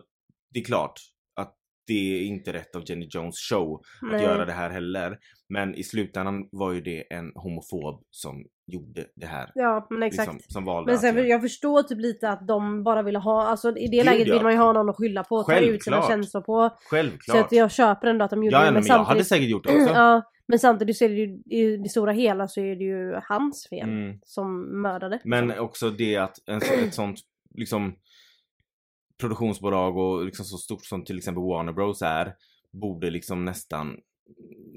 [0.55, 1.01] det är klart
[1.41, 1.55] att
[1.87, 4.23] det är inte rätt av Jenny Jones show att Nej.
[4.23, 5.19] göra det här heller.
[5.49, 9.51] Men i slutändan var ju det en homofob som gjorde det här.
[9.55, 10.33] Ja men exakt.
[10.33, 13.47] Liksom, som valde Men sen att- jag förstår typ lite att de bara ville ha,
[13.47, 14.35] alltså i det Gud, läget ja.
[14.35, 16.77] vill man ju ha någon att skylla på, ta ut sina känslor på.
[16.91, 17.37] Självklart.
[17.37, 18.67] Så att jag köper ändå att de gjorde ja, det.
[18.67, 19.95] ja, men jag hade säkert gjort det också.
[19.95, 23.21] ja, men samtidigt så är det ju i det stora hela så är det ju
[23.29, 24.19] hans fel Mm.
[24.25, 25.21] som mördade.
[25.25, 27.21] Men också det att en, ett sånt
[27.55, 27.95] liksom
[29.21, 32.35] produktionsbolag och liksom så stort som till exempel Warner Bros är
[32.73, 33.97] borde liksom nästan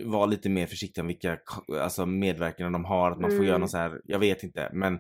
[0.06, 1.40] vara lite mer försiktiga med vilka
[1.82, 3.48] alltså medverkande de har, att man får Mm.
[3.48, 5.00] göra något så här, jag vet inte men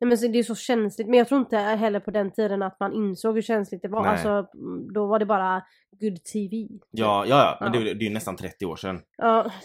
[0.00, 2.62] Nej men så det är så känsligt, men jag tror inte heller på den tiden
[2.62, 4.02] att man insåg hur känsligt det var.
[4.02, 4.10] Nej.
[4.10, 5.62] Alltså mm, då var det bara
[6.00, 6.56] good TV.
[6.90, 7.80] ja, ja, ja men Ja.
[7.80, 9.00] Det, det är ju nästan 30 år sedan.
[9.16, 9.52] Ja.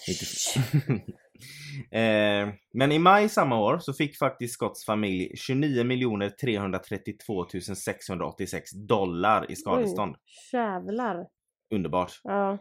[1.92, 9.52] Eh, men i maj samma år så fick faktiskt Scotts familj 29 332 686 dollar
[9.52, 10.16] i skadestånd.
[10.54, 11.26] Jävlar.
[11.74, 12.22] Underbart.
[12.24, 12.58] Ja.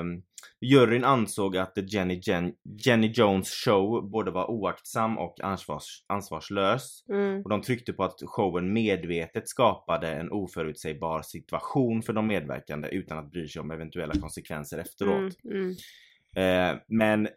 [0.00, 0.22] Um,
[0.60, 2.52] juryn ansåg att The Jenny, Jen,
[2.84, 7.04] Jenny Jones show både var oaktsam och ansvars, ansvarslös.
[7.08, 7.42] Mm.
[7.42, 13.18] Och de tryckte på att showen medvetet skapade en oförutsägbar situation för de medverkande utan
[13.18, 15.44] att bry sig om eventuella konsekvenser efteråt.
[15.44, 15.56] Mm.
[15.56, 15.76] Mm.
[16.36, 17.28] Eh, men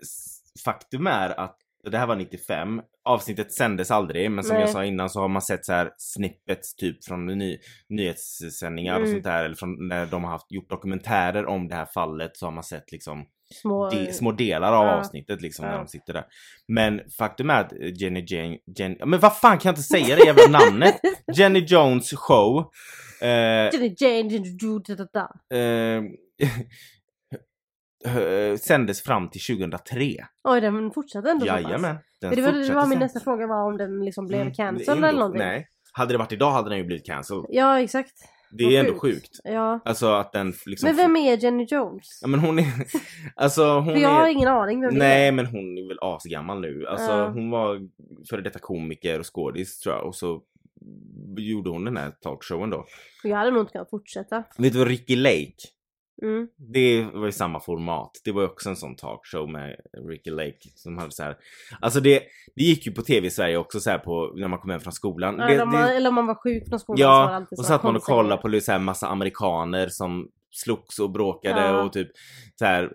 [0.65, 1.57] faktum är att
[1.91, 4.61] det här var 95, avsnittet sändes aldrig men som Nej.
[4.61, 7.57] jag sa innan så har man sett så här snippets typ från ny,
[7.89, 9.11] nyhetssändningar och Mm.
[9.11, 12.45] sånt där eller från när de har haft, gjort dokumentärer om det här fallet så
[12.45, 13.25] har man sett liksom
[13.61, 13.89] Små...
[13.89, 14.91] de, små delar av Ja.
[14.95, 15.77] avsnittet liksom när Ja.
[15.77, 16.25] de sitter där.
[16.67, 20.25] Men faktum är att Jenny Jane, Jen, men vad fan kan jag inte säga det
[20.25, 20.95] jävla namnet?
[21.35, 22.71] Jenny Jones show
[23.21, 23.27] eh,
[23.73, 25.57] Jenny Jane, Jenny Ju, da, da, da.
[25.57, 26.03] eh,
[28.05, 30.25] eh, sändes fram till 2003.
[30.43, 31.45] Oj den fortsatte ändå.
[31.45, 31.95] Jajamän.
[32.21, 32.99] Den Men det var, det var min sen.
[32.99, 35.39] nästa fråga var om den liksom blev Mm, cancelled det eller någonting.
[35.41, 35.67] Nej.
[35.93, 37.45] Hade det varit idag hade den ju blivit cancelled.
[37.49, 38.13] Ja exakt.
[38.51, 39.39] Det är ändå sjukt.
[39.43, 39.79] Ja.
[39.85, 40.87] Alltså att den liksom...
[40.87, 42.19] Men vem är Jenny Jones?
[42.21, 42.65] Ja men hon är...
[43.35, 44.29] Alltså hon För jag har är...
[44.31, 45.31] ingen aning vem det Nej är.
[45.31, 46.87] men hon är väl asgammal nu.
[46.87, 47.27] Alltså Ja.
[47.29, 47.79] hon var
[48.29, 50.41] före detta komiker och skådis tror jag och så
[51.37, 52.85] gjorde hon den här talkshowen då.
[53.23, 54.43] Jag hade nog inte kunnat fortsätta.
[54.57, 55.53] Vet du vad Ricky Lake?
[56.21, 56.47] Mm.
[56.73, 58.11] Det var ju samma format.
[58.23, 59.75] Det var ju också en sån talkshow med
[60.09, 61.37] Ricky Lake som hade så här.
[61.79, 62.23] Alltså det,
[62.55, 64.79] det gick ju på tv i Sverige också så här på när man kom hem
[64.79, 65.35] från skolan.
[65.39, 67.25] Ja, det, eller, om man, det, eller om man var sjuk från skolan så var
[67.27, 70.27] det ja, alltid och så satt man och kollade på så här massa amerikaner som
[70.51, 71.83] slogs och bråkade Ja.
[71.83, 72.07] och typ
[72.55, 72.91] så här.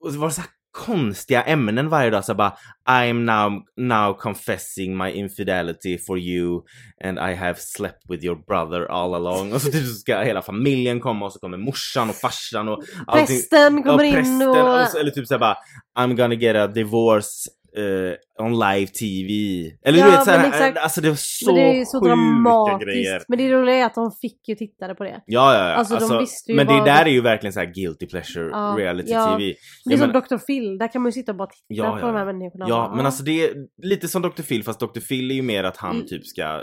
[0.00, 2.24] Och så var det så här konstiga ämnen varje dag.
[2.24, 2.52] Så bara
[2.88, 6.62] I am now, now confessing my infidelity for you
[7.04, 9.52] and I have slept with your brother all along.
[9.52, 13.26] Och så typ ska hela familjen komma och så kommer morsan och farsan och allting.
[13.26, 14.88] Prästen kommer Ja, in prästen, och...
[14.88, 15.56] så- eller typ såhär bara
[15.98, 17.28] I'm gonna get a divorce
[18.40, 19.32] on live TV.
[19.86, 20.78] Eller Ja, du vet såhär, exakt.
[20.78, 22.84] alltså det var så, Men det är så dramatiskt.
[22.86, 23.22] grejer.
[23.28, 25.20] Men det roliga är att de fick ju tittare på det.
[25.26, 25.74] Ja, ja, ja.
[25.74, 28.74] Alltså, de visste ju men det där är ju verkligen så här guilty pleasure Ja,
[28.78, 29.38] reality ja.
[29.38, 29.54] TV.
[29.84, 30.36] Det är som Dr.
[30.46, 32.66] Phil, där kan man ju sitta och bara titta Ja, på ja, de här människorna.
[32.68, 33.50] Ja, men alltså det är
[33.82, 34.42] lite som Dr.
[34.42, 35.00] Phil fast Dr.
[35.08, 36.06] Phil är ju mer att han Mm.
[36.06, 36.62] typ ska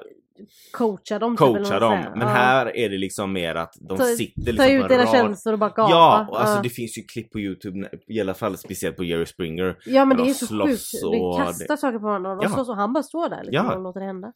[0.72, 1.38] coacha dem.
[1.38, 2.00] typ, eller coacha vad dem.
[2.16, 2.34] Men Ja.
[2.34, 5.12] här är det liksom mer att de Ta- sitter Ta liksom ut en era rad.
[5.12, 5.92] känslor och bara gapa.
[5.92, 6.62] Ja, och alltså ja.
[6.62, 9.78] det finns ju klipp på Youtube, i alla fall speciellt på Jerry Springer.
[9.86, 11.04] ja men det de är så sjukt.
[11.06, 12.50] och Det kastar saker på varandra och Ja.
[12.50, 13.76] slåss och han bara står där liksom Ja.
[13.76, 14.34] och låter det hända.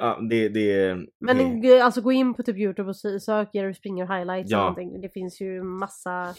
[0.00, 3.74] Ja, det, det, Men det, alltså gå in på typ Youtube och sö- sök Jerry
[3.74, 4.58] Springer highlights Ja.
[4.58, 5.00] någonting.
[5.00, 6.34] Det finns ju massa...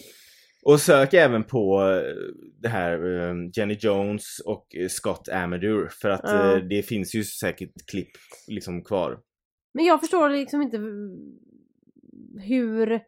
[0.66, 2.14] Och sök även på eh,
[2.62, 6.52] det här eh, Jenny Jones och Scott Amador för att Ja.
[6.58, 8.12] eh, det finns ju säkert klipp
[8.48, 9.20] liksom kvar.
[9.74, 10.78] Men jag förstår liksom inte
[12.48, 13.02] hur...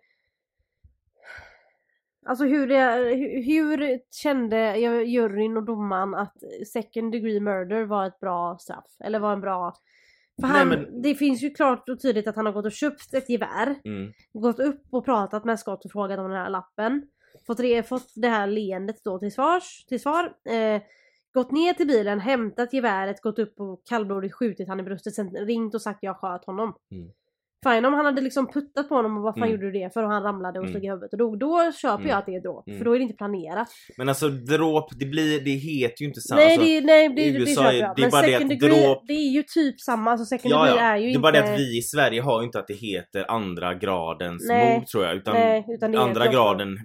[2.25, 6.33] Alltså hur, det, hur kände juryn och domaren att
[6.73, 8.85] second degree murder var ett bra straff?
[9.03, 9.73] Eller var en bra...
[10.41, 12.71] För Nej, han, men- Det finns ju klart och tydligt att han har gått och
[12.71, 13.75] köpt ett gevär.
[13.85, 14.11] Mm.
[14.33, 17.07] Gått upp och pratat med Scott och frågat om den här lappen.
[17.47, 20.23] Fått, re, fått det här leendet då till, svars, till svar.
[20.49, 20.81] Eh,
[21.33, 25.13] gått ner till bilen, hämtat geväret, gått upp och kallblodigt skjutit han i bröstet.
[25.15, 26.73] Sen ringt och sagt jag sköt honom.
[26.91, 27.09] Mm.
[27.65, 29.51] Fine om han hade liksom puttat på honom och vad fan Mm.
[29.51, 30.03] gjorde du det för?
[30.03, 30.73] Och han ramlade och Mm.
[30.73, 31.39] slog i huvudet och dog.
[31.39, 32.07] Då köper Mm.
[32.09, 32.67] jag att det är dråp.
[32.67, 32.77] Mm.
[32.77, 33.67] För då är det inte planerat.
[33.97, 36.41] Men alltså dråp, det blir, det heter ju inte samma.
[36.41, 37.95] nej, det, nej det, i det, USA köper är- jag.
[37.95, 40.11] det är Men bara det second att degree, dråp- det är ju typ samma.
[40.11, 40.79] Alltså second Ja, ja.
[40.79, 41.19] är ju det är inte...
[41.19, 44.75] bara det att vi i Sverige har ju inte att det heter andra gradens Nej.
[44.79, 45.15] mord tror jag.
[45.15, 46.77] Utan, Nej, utan det andra graden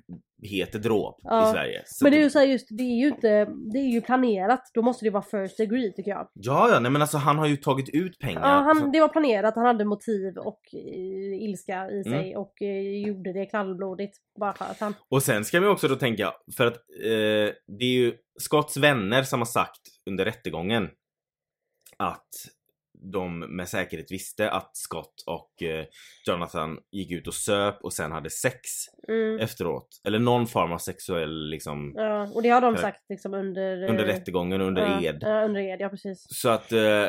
[0.44, 1.48] heter dråp Ja.
[1.48, 1.83] i Sverige.
[1.87, 3.28] Så Men det är ju så här just, det är ju inte,
[3.72, 4.70] det är ju planerat.
[4.74, 6.28] Då måste det vara first degree tycker jag.
[6.33, 8.40] Ja, ja, nej men alltså han har ju tagit ut pengar.
[8.40, 12.40] Ja, han, det var planerat, han hade motiv och eh, ilska i sig Mm.
[12.40, 14.18] och eh, gjorde det kallblodigt.
[14.40, 14.94] Bara för att han...
[15.11, 19.22] Och sen ska vi också då tänka, för att eh, det är ju Scotts vänner
[19.22, 19.80] som har sagt
[20.11, 20.88] under rättegången
[21.96, 22.28] att
[23.12, 25.85] de med säkerhet visste att Scott och eh,
[26.27, 28.61] Jonathan gick ut och söp och sen hade sex
[29.09, 29.38] Mm.
[29.38, 29.88] efteråt.
[30.05, 33.83] Eller någon form av sexuell liksom Ja, och det har de sagt liksom under...
[33.83, 35.19] eh, under rättegången, under ja, ed.
[35.21, 36.27] Ja, under ed, ja precis.
[36.29, 37.07] Så att eh,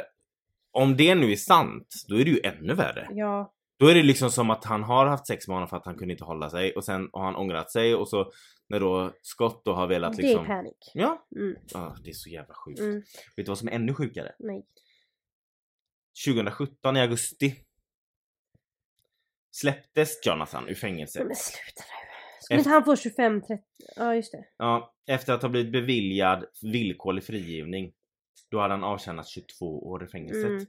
[0.71, 3.07] om det nu är sant, då är det ju ännu värre.
[3.11, 5.85] Ja, Då är det liksom som att han har haft sex med honom för att
[5.85, 8.31] han kunde inte hålla sig och sen har han ångrat sig och så
[8.69, 10.43] när då Scott då har velat det liksom...
[10.43, 10.91] är panik.
[10.93, 11.55] Ja, Mm.
[11.73, 12.79] ah, det är så jävla sjukt.
[12.79, 12.95] Mm.
[13.35, 14.31] Vet du vad som är ännu sjukare?
[14.39, 14.65] Nej.
[16.25, 17.55] 2017 i augusti
[19.51, 21.27] släpptes Jonathan ur fängelset.
[21.27, 22.05] Men sluta nu.
[22.41, 23.59] Skulle inte han få 25-30?
[23.95, 24.45] Ja just det.
[24.57, 27.93] Ja, efter att ha blivit beviljad villkorlig frigivning.
[28.51, 30.45] Då hade han avtjänat 22 år i fängelset.
[30.45, 30.65] Mm.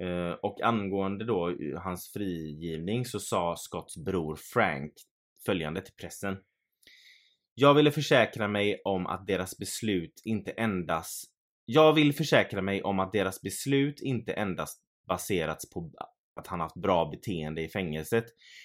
[0.00, 4.92] Eh, och angående då eh, hans frigivning så sa Scotts bror Frank
[5.46, 6.36] följande till pressen.
[7.54, 11.33] Jag ville försäkra mig om att deras beslut inte endast
[11.64, 15.90] Jag vill försäkra mig om att deras beslut inte endast baserats på
[16.36, 18.24] att han haft bra beteende i fängelset.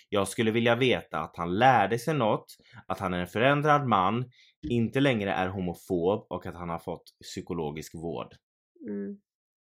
[0.10, 2.46] Jag skulle vilja veta att han lärde sig något,
[2.88, 4.32] att han är en förändrad man,
[4.70, 8.36] inte längre är homofob och att han har fått psykologisk vård.
[8.90, 9.18] Mm.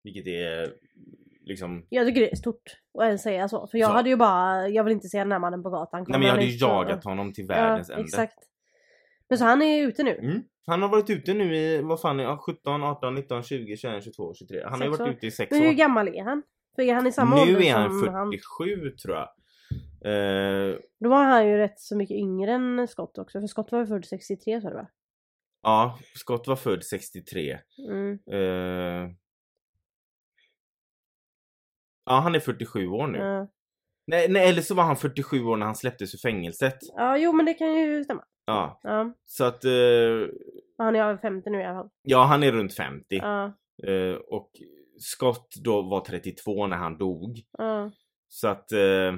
[0.02, 0.74] Vilket är
[1.40, 2.62] liksom Jag tycker det är stort
[2.98, 3.66] att ens säga så.
[3.66, 3.94] För jag Så.
[3.94, 6.04] hade ju bara, jag vill inte se den här mannen på gatan.
[6.08, 8.04] Nej men jag hade ju så- jagat honom till världens ja, ände.
[8.06, 8.38] exakt.
[9.30, 10.14] Men så han är ute nu.
[10.18, 10.42] Mm.
[10.66, 14.34] Han har varit ute nu i, vad fan, ja, 17, 18, 19, 20, 21, 22,
[14.34, 14.62] 23.
[14.64, 15.08] Han har ju varit år.
[15.08, 15.72] ute i sex Men hur år.
[15.72, 16.42] gammal är han?
[16.76, 18.30] För är han i samma ålder Nu är han som han...
[18.32, 19.28] 47 tror jag.
[20.04, 23.40] Eh, Då var han ju rätt så mycket yngre än Scott också.
[23.40, 24.86] För Scott var ju född 63 sa du va?
[25.62, 27.58] ja, Scott var född 63.
[27.90, 28.18] Mm.
[28.32, 29.10] Eh,
[32.06, 33.18] ja, han är 47 år nu.
[33.18, 33.48] Ja.
[34.06, 36.78] Nej, nej, eller så var han 47 år när han släpptes ur fängelset.
[36.96, 38.24] ja, jo men det kan ju stämma.
[38.50, 39.12] Ja, Ja.
[39.24, 39.70] så att eh,
[40.78, 41.90] Han är över 50 nu i alla fall.
[42.02, 43.04] ja, han är runt 50.
[43.16, 43.44] Ja.
[43.86, 44.50] Eh, och
[44.98, 47.38] Scott då var 32 när han dog.
[47.58, 47.90] Ja.
[48.28, 49.14] Så att eh,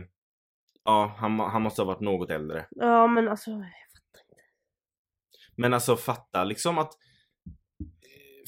[0.84, 2.66] ja, han, han måste ha varit något äldre.
[2.70, 3.50] Ja men alltså.
[3.50, 4.42] jag fattar inte.
[5.56, 6.92] Men alltså fatta liksom att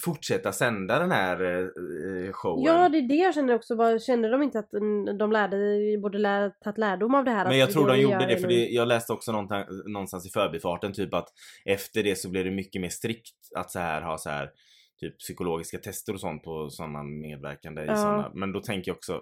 [0.04, 2.64] fortsätta sända den här eh, showen.
[2.64, 3.76] Ja det är det jag känner också.
[3.76, 5.56] Bara, kände de inte att mm, de lärde,
[6.02, 7.48] borde lä, tagit lärdom av det här?
[7.48, 10.92] Men jag tror de gjorde det för det, jag läste också någonstans, någonstans i förbifarten
[10.92, 11.28] typ att
[11.64, 14.50] efter det så blev det mycket mer strikt att så här ha så här
[15.00, 17.96] typ psykologiska tester och sånt på sådana medverkande i Ja.
[17.96, 18.30] såna.
[18.34, 19.20] Men då tänker jag också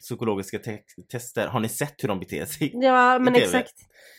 [0.00, 0.82] psykologiska te-
[1.12, 2.70] tester, har ni sett hur de beter sig?
[2.74, 3.72] Ja men exakt.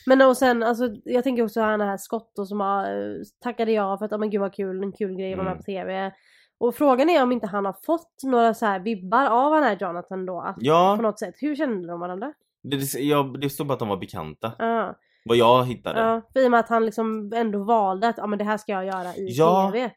[0.06, 3.72] Men och sen alltså jag tänker också han här Scott då som har eh, tackade
[3.72, 5.58] ja för att ja men gud vad kul, en kul grej att vara Mm.
[5.58, 6.12] med på TV.
[6.60, 9.78] Och frågan är om inte han har fått några så här vibbar av den här
[9.82, 10.42] Jonathan då.
[10.42, 11.36] Att, På Ja, något sätt.
[11.38, 12.34] Hur kände de varandra?
[12.64, 14.52] det, det, jag, det står bara att de var bekanta.
[14.60, 14.96] Ja.
[15.26, 16.00] Vad jag hittade.
[16.00, 18.58] Ja, för i och med att han liksom ändå valde att ja, men det här
[18.58, 19.72] ska jag göra i Ja.
[19.74, 19.92] TV.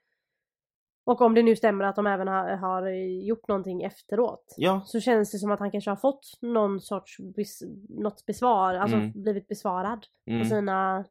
[1.11, 2.89] Och om det nu stämmer att de även har, har
[3.27, 4.55] gjort någonting efteråt.
[4.57, 8.75] Ja, Så känns det som att han kanske har fått någon sorts bes, något besvar,
[8.75, 9.13] alltså Mm.
[9.23, 10.43] blivit besvarad mm.
[10.43, 11.05] på sina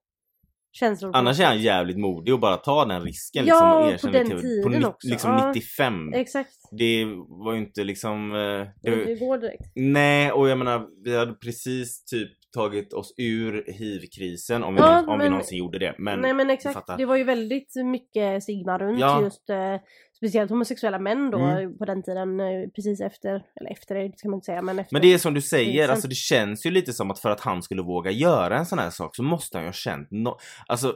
[0.71, 1.11] känslor.
[1.15, 4.27] Annars är han jävligt modig och bara ta den risken Ja, liksom och på den
[4.29, 5.07] till- tiden på också.
[5.07, 5.47] liksom Ja.
[5.53, 6.13] 95.
[6.13, 6.53] Exakt.
[6.71, 8.31] Det var ju inte liksom...
[8.31, 8.37] eh,
[8.81, 9.71] Det, det går direkt.
[9.75, 15.01] nej, och jag menar vi hade precis typ tagit oss ur hiv-krisen om vi, Ja,
[15.01, 15.95] någon- om vi men- någonsin gjorde det.
[15.97, 19.21] Men, Nej men exakt, det var ju väldigt mycket stigma runt Ja.
[19.23, 19.75] just eh,
[20.17, 21.77] speciellt homosexuella män då Mm.
[21.77, 24.95] på den tiden eh, precis efter, eller efter det kan man inte säga men efter.
[24.95, 25.89] Men det är som du säger, Krisen.
[25.89, 28.79] alltså det känns ju lite som att för att han skulle våga göra en sån
[28.79, 30.95] här sak så måste han ju ha känt no- Alltså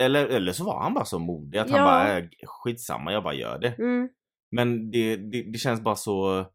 [0.00, 1.84] eller, eller så var han bara så modig att han Ja.
[1.84, 3.68] bara äh, skitsamma jag bara gör det.
[3.78, 4.08] Mm.
[4.50, 6.46] Men det, det, det känns bara så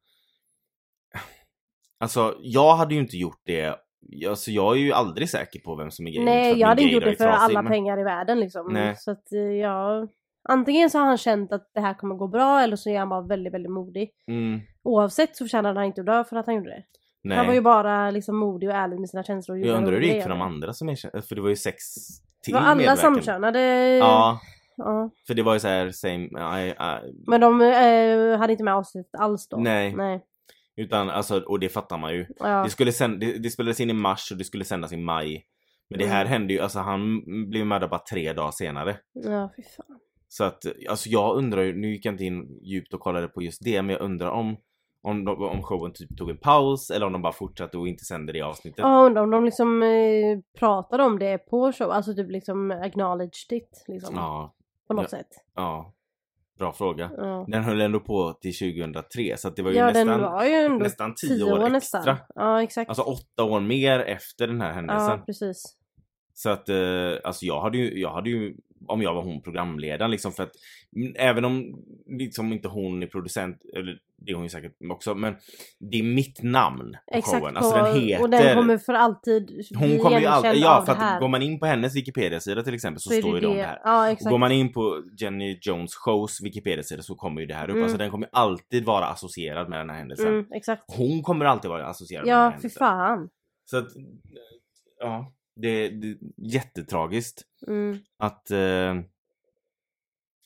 [2.00, 3.76] Alltså jag hade ju inte gjort det
[4.30, 6.24] Alltså jag är ju aldrig säker på vem som är gay.
[6.26, 8.74] Nej jag hade inte gjort det för är trasig, alla men- pengar i världen liksom.
[8.74, 8.96] Nej.
[8.98, 10.08] Så att eh, ja,
[10.50, 13.10] antingen så har han känt att det här kommer gå bra eller så är han
[13.10, 14.12] bara väldigt väldigt modig.
[14.28, 16.84] Mm, Oavsett så förtjänade han inte att dö för att han gjorde det.
[17.24, 17.38] nej.
[17.38, 19.58] Han var ju bara liksom modig och ärlig med sina känslor.
[19.58, 21.56] och jag undrar hur det gick för de andra som erkände, för det var ju
[21.56, 21.84] sex
[22.44, 23.60] till var alla samkönade.
[23.98, 24.40] Ja,
[24.78, 25.10] ja.
[25.28, 26.24] för det var ju så här same,
[26.62, 26.74] I, I,
[27.28, 29.58] Men de eh, hade inte med avsnittet alls då.
[29.58, 29.96] Nej.
[29.96, 30.26] Nej.
[30.76, 32.26] Utan alltså, och det fattar man ju.
[32.40, 32.64] Ja.
[32.64, 35.46] Det, skulle sänd, det, det spelades in i mars och det skulle sändas i maj.
[35.90, 36.32] Men det här Mm.
[36.32, 38.98] hände ju, alltså han blev mördad bara tre dagar senare.
[39.14, 40.00] ja, fy fan.
[40.28, 43.42] Så att, alltså jag undrar ju, nu gick jag inte in djupt och kollade på
[43.42, 44.58] just det, men jag undrar om
[45.04, 48.04] om, de, om showen typ tog en paus eller om de bara fortsatte och inte
[48.06, 48.80] sände det avsnittet.
[48.80, 53.52] Ja, undrar om de liksom eh, pratade om det på show, alltså typ liksom acknowledged
[53.58, 54.16] it liksom.
[54.16, 54.56] Ja,
[54.88, 55.18] På något Ja.
[55.18, 55.28] sätt.
[55.56, 55.94] ja.
[56.62, 57.12] Bra fråga.
[57.18, 57.46] Ja.
[57.48, 61.16] Den höll ändå på till 2003 så det var ju Ja nästan, var ju nästan
[61.16, 61.70] 10 år, extra.
[61.70, 62.18] nästan.
[62.36, 62.90] Ja exakt.
[62.90, 65.10] Alltså åtta år mer efter den här händelsen.
[65.10, 65.78] ja precis.
[66.34, 66.78] Så att eh,
[67.24, 68.56] alltså jag hade ju, jag hade ju
[68.88, 70.52] om jag var hon programledaren liksom för att
[71.16, 75.36] även om liksom inte hon är producent, eller det är hon ju säkert också, men
[75.80, 77.58] det är mitt namn på Exakt showen.
[77.58, 78.24] Alltså den heter...
[78.24, 81.60] och den kommer för alltid hon kommer ju alltid, ja för att går man in
[81.60, 83.82] på hennes Wikipedia-sida till exempel så, är står ju det här.
[83.84, 87.72] Ja går man in på Jenny Jones shows Wikipedia-sida så kommer ju det här upp.
[87.72, 87.84] Mm.
[87.84, 90.28] Alltså den kommer alltid vara associerad med den här händelsen.
[90.28, 90.84] Mm, exakt.
[90.88, 92.80] Hon kommer alltid vara associerad med den här Ja fy händelsen.
[92.80, 93.30] fan.
[93.66, 93.88] Så att,
[95.00, 98.52] ja, det, det är jättetragiskt Mm, att...
[98.52, 99.00] Eh,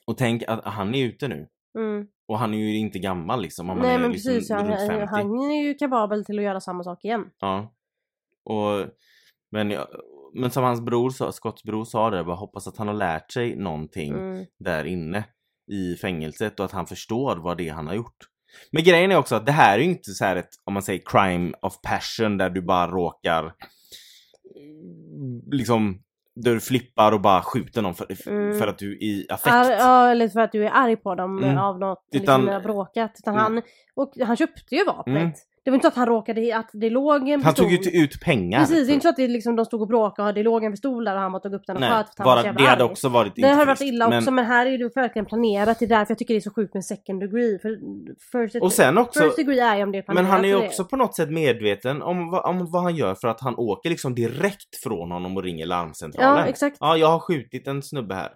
[0.08, 1.48] och tänk att han är ute nu.
[1.78, 2.08] mm.
[2.28, 3.70] Och han är ju inte gammal liksom.
[3.70, 5.06] Om han Nej är men liksom precis, han, runt 50.
[5.06, 7.26] han är ju kapabel till att göra samma sak igen.
[7.40, 7.74] Ja.
[8.46, 8.86] Och,
[9.52, 9.74] men,
[10.34, 13.32] men som hans bror sa, Scotts bror sa det, bara hoppas att han har lärt
[13.32, 14.46] sig någonting Mm.
[14.60, 15.24] där inne
[15.72, 18.18] i fängelset och att han förstår vad det är han har gjort.
[18.72, 20.84] Men grejen är också att det här är ju inte så här ett, om man
[20.84, 23.54] säger crime of passion där du bara råkar
[25.52, 26.02] liksom
[26.36, 28.60] där du flippar och bara skjuter någon för, Mm.
[28.60, 29.56] för att du är i affekt.
[29.56, 31.58] Ar, ja eller för att du är arg på dem Mm.
[31.58, 33.16] av något, Utan- liksom, har bråkat.
[33.20, 33.44] Utan Mm.
[33.44, 33.62] han,
[33.96, 35.36] och han köpte ju vapnet.
[35.66, 37.66] Det var inte så att han råkade, att det låg en han pistol.
[37.66, 38.60] tog ju inte ut pengar.
[38.60, 40.64] Precis, det är inte så att det liksom, de stod och bråkade och det låg
[40.64, 42.26] en pistol där och han bara tog upp den och Nej, sköt för att han
[42.28, 42.92] var så bara, jävla det hade arg.
[42.92, 45.80] också varit Det hade varit illa men- också men här är det verkligen planerat.
[45.80, 47.60] Det är därför jag tycker det är så sjukt med second degree.
[47.62, 47.78] För
[48.48, 50.24] first, Och sen också, first degree är ju om det är planerat.
[50.24, 50.66] men han är ju det.
[50.68, 53.90] också på något sätt medveten om, vad- om vad han gör för att han åker
[53.90, 56.38] liksom direkt från honom och ringer larmcentralen.
[56.40, 56.78] Ja exakt.
[56.80, 58.30] Ja, jag har skjutit en snubbe här.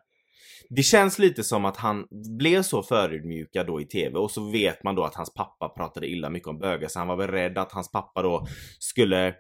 [0.70, 2.08] Det känns lite som att han
[2.40, 6.08] blev så förödmjukad då i TV och så vet man då att hans pappa pratade
[6.08, 8.48] illa mycket om bögar så han var väl rädd att hans pappa då
[8.80, 9.36] skulle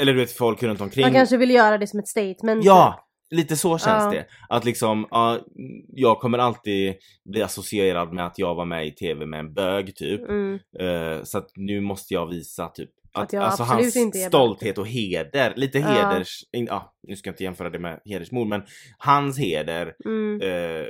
[0.00, 1.04] eller du vet folk runt omkring.
[1.04, 2.64] Han kanske ville göra det som ett statement.
[2.64, 3.06] Ja!
[3.30, 4.10] Lite så känns Ja.
[4.10, 4.26] det.
[4.48, 5.38] Att liksom, ja,
[5.88, 9.96] jag kommer alltid bli associerad med att jag var med i TV med en bög
[9.96, 10.20] typ.
[10.28, 10.58] Mm.
[10.78, 14.18] Eh, så att nu måste jag visa typ att, Att jag alltså absolut hans inte
[14.18, 15.86] är stolthet och heder, lite Ja.
[15.86, 18.62] heders, in, ja, nu ska jag inte jämföra det med hedersmord men
[18.98, 20.40] hans heder, Mm.
[20.40, 20.86] eh,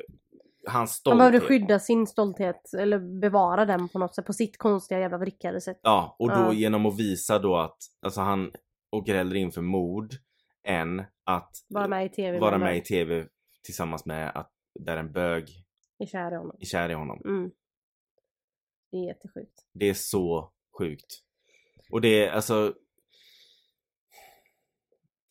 [0.66, 1.18] hans Han stolthet.
[1.18, 5.60] behövde skydda sin stolthet, eller bevara den på något sätt, på sitt konstiga jävla vrickade
[5.60, 5.80] sätt.
[5.82, 6.52] Ja, och då Ja.
[6.52, 8.52] genom att visa då att alltså han
[8.90, 10.14] åker hellre in för mord
[10.64, 12.38] än att Vara med i TV.
[12.38, 13.26] vara med i TV
[13.64, 15.48] tillsammans med att där en bög
[15.98, 16.56] är kär i honom.
[16.60, 17.20] är kär i honom.
[17.24, 17.50] Mm.
[18.90, 19.54] Det är jättesjukt.
[19.74, 21.06] Det är så sjukt.
[21.90, 22.74] Och det är alltså...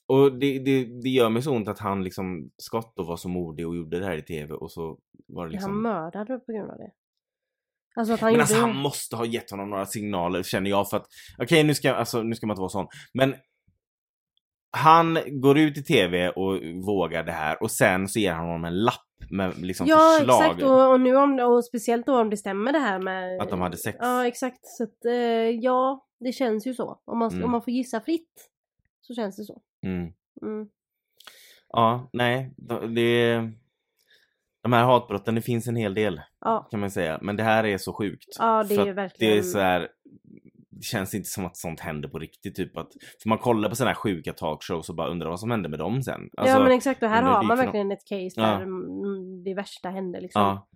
[0.07, 3.29] Och det, det, det gör mig så ont att han liksom, Scott då var så
[3.29, 5.71] modig och gjorde det här i TV och så var det liksom...
[5.71, 6.91] Han mördade på grund av det.
[7.95, 8.41] Alltså att han men gjorde...
[8.43, 11.93] alltså han måste ha gett honom några signaler känner jag för att, okej nu ska,
[11.93, 13.35] alltså, nu ska man inte vara sån, men
[14.71, 18.65] han går ut i TV och vågar det här och sen så ger han honom
[18.65, 20.41] en lapp med liksom Ja förslag.
[20.41, 23.49] exakt och, och nu om och speciellt då om det stämmer det här med Att
[23.49, 23.97] de hade sex.
[24.01, 26.99] Ja exakt så att eh, ja det känns ju så.
[27.05, 27.43] Om man, Mm.
[27.45, 28.49] om man får gissa fritt
[29.01, 29.61] så känns det så.
[29.85, 30.13] Mm.
[30.41, 30.69] Mm.
[31.69, 32.53] Ja, nej,
[32.95, 33.41] det...
[34.61, 37.19] De här hatbrotten, det finns en hel del Ja, kan man säga.
[37.21, 38.35] Men det här är så sjukt.
[38.39, 39.33] ja det är ju verkligen.
[39.33, 39.87] Det är så här,
[40.69, 42.55] det känns inte som att sånt händer på riktigt.
[42.55, 45.51] Typ att, för man kollar på sådana här sjuka talkshows och bara undrar vad som
[45.51, 46.29] hände med dem sen.
[46.37, 48.41] Alltså, ja men exakt och här har man verkligen ett case Ja.
[48.47, 50.41] där mm, det värsta hände liksom.
[50.41, 50.67] ja,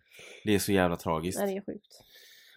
[0.43, 1.39] det är så jävla tragiskt.
[1.39, 2.03] Nej, det är sjukt.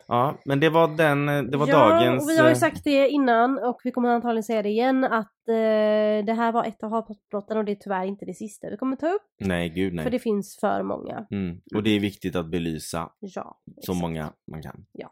[0.08, 2.24] Ja, men det var den, det var ja, dagens...
[2.24, 5.04] och vi har ju eh, sagt det innan och vi kommer antagligen säga det igen
[5.04, 8.70] att eh, det här var ett av hatbrotten och det är tyvärr inte det sista
[8.70, 9.22] vi kommer ta upp.
[9.40, 10.04] Nej, gud nej.
[10.04, 11.26] För det finns för många.
[11.30, 11.60] Mm.
[11.74, 13.60] Och det är viktigt att belysa Ja.
[13.64, 14.00] så exakt.
[14.00, 14.86] många man kan.
[14.92, 15.10] Ja.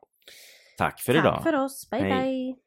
[0.78, 1.42] Tack för Tack idag.
[1.42, 1.90] för oss.
[1.90, 2.22] Bye Hej.
[2.22, 2.63] bye.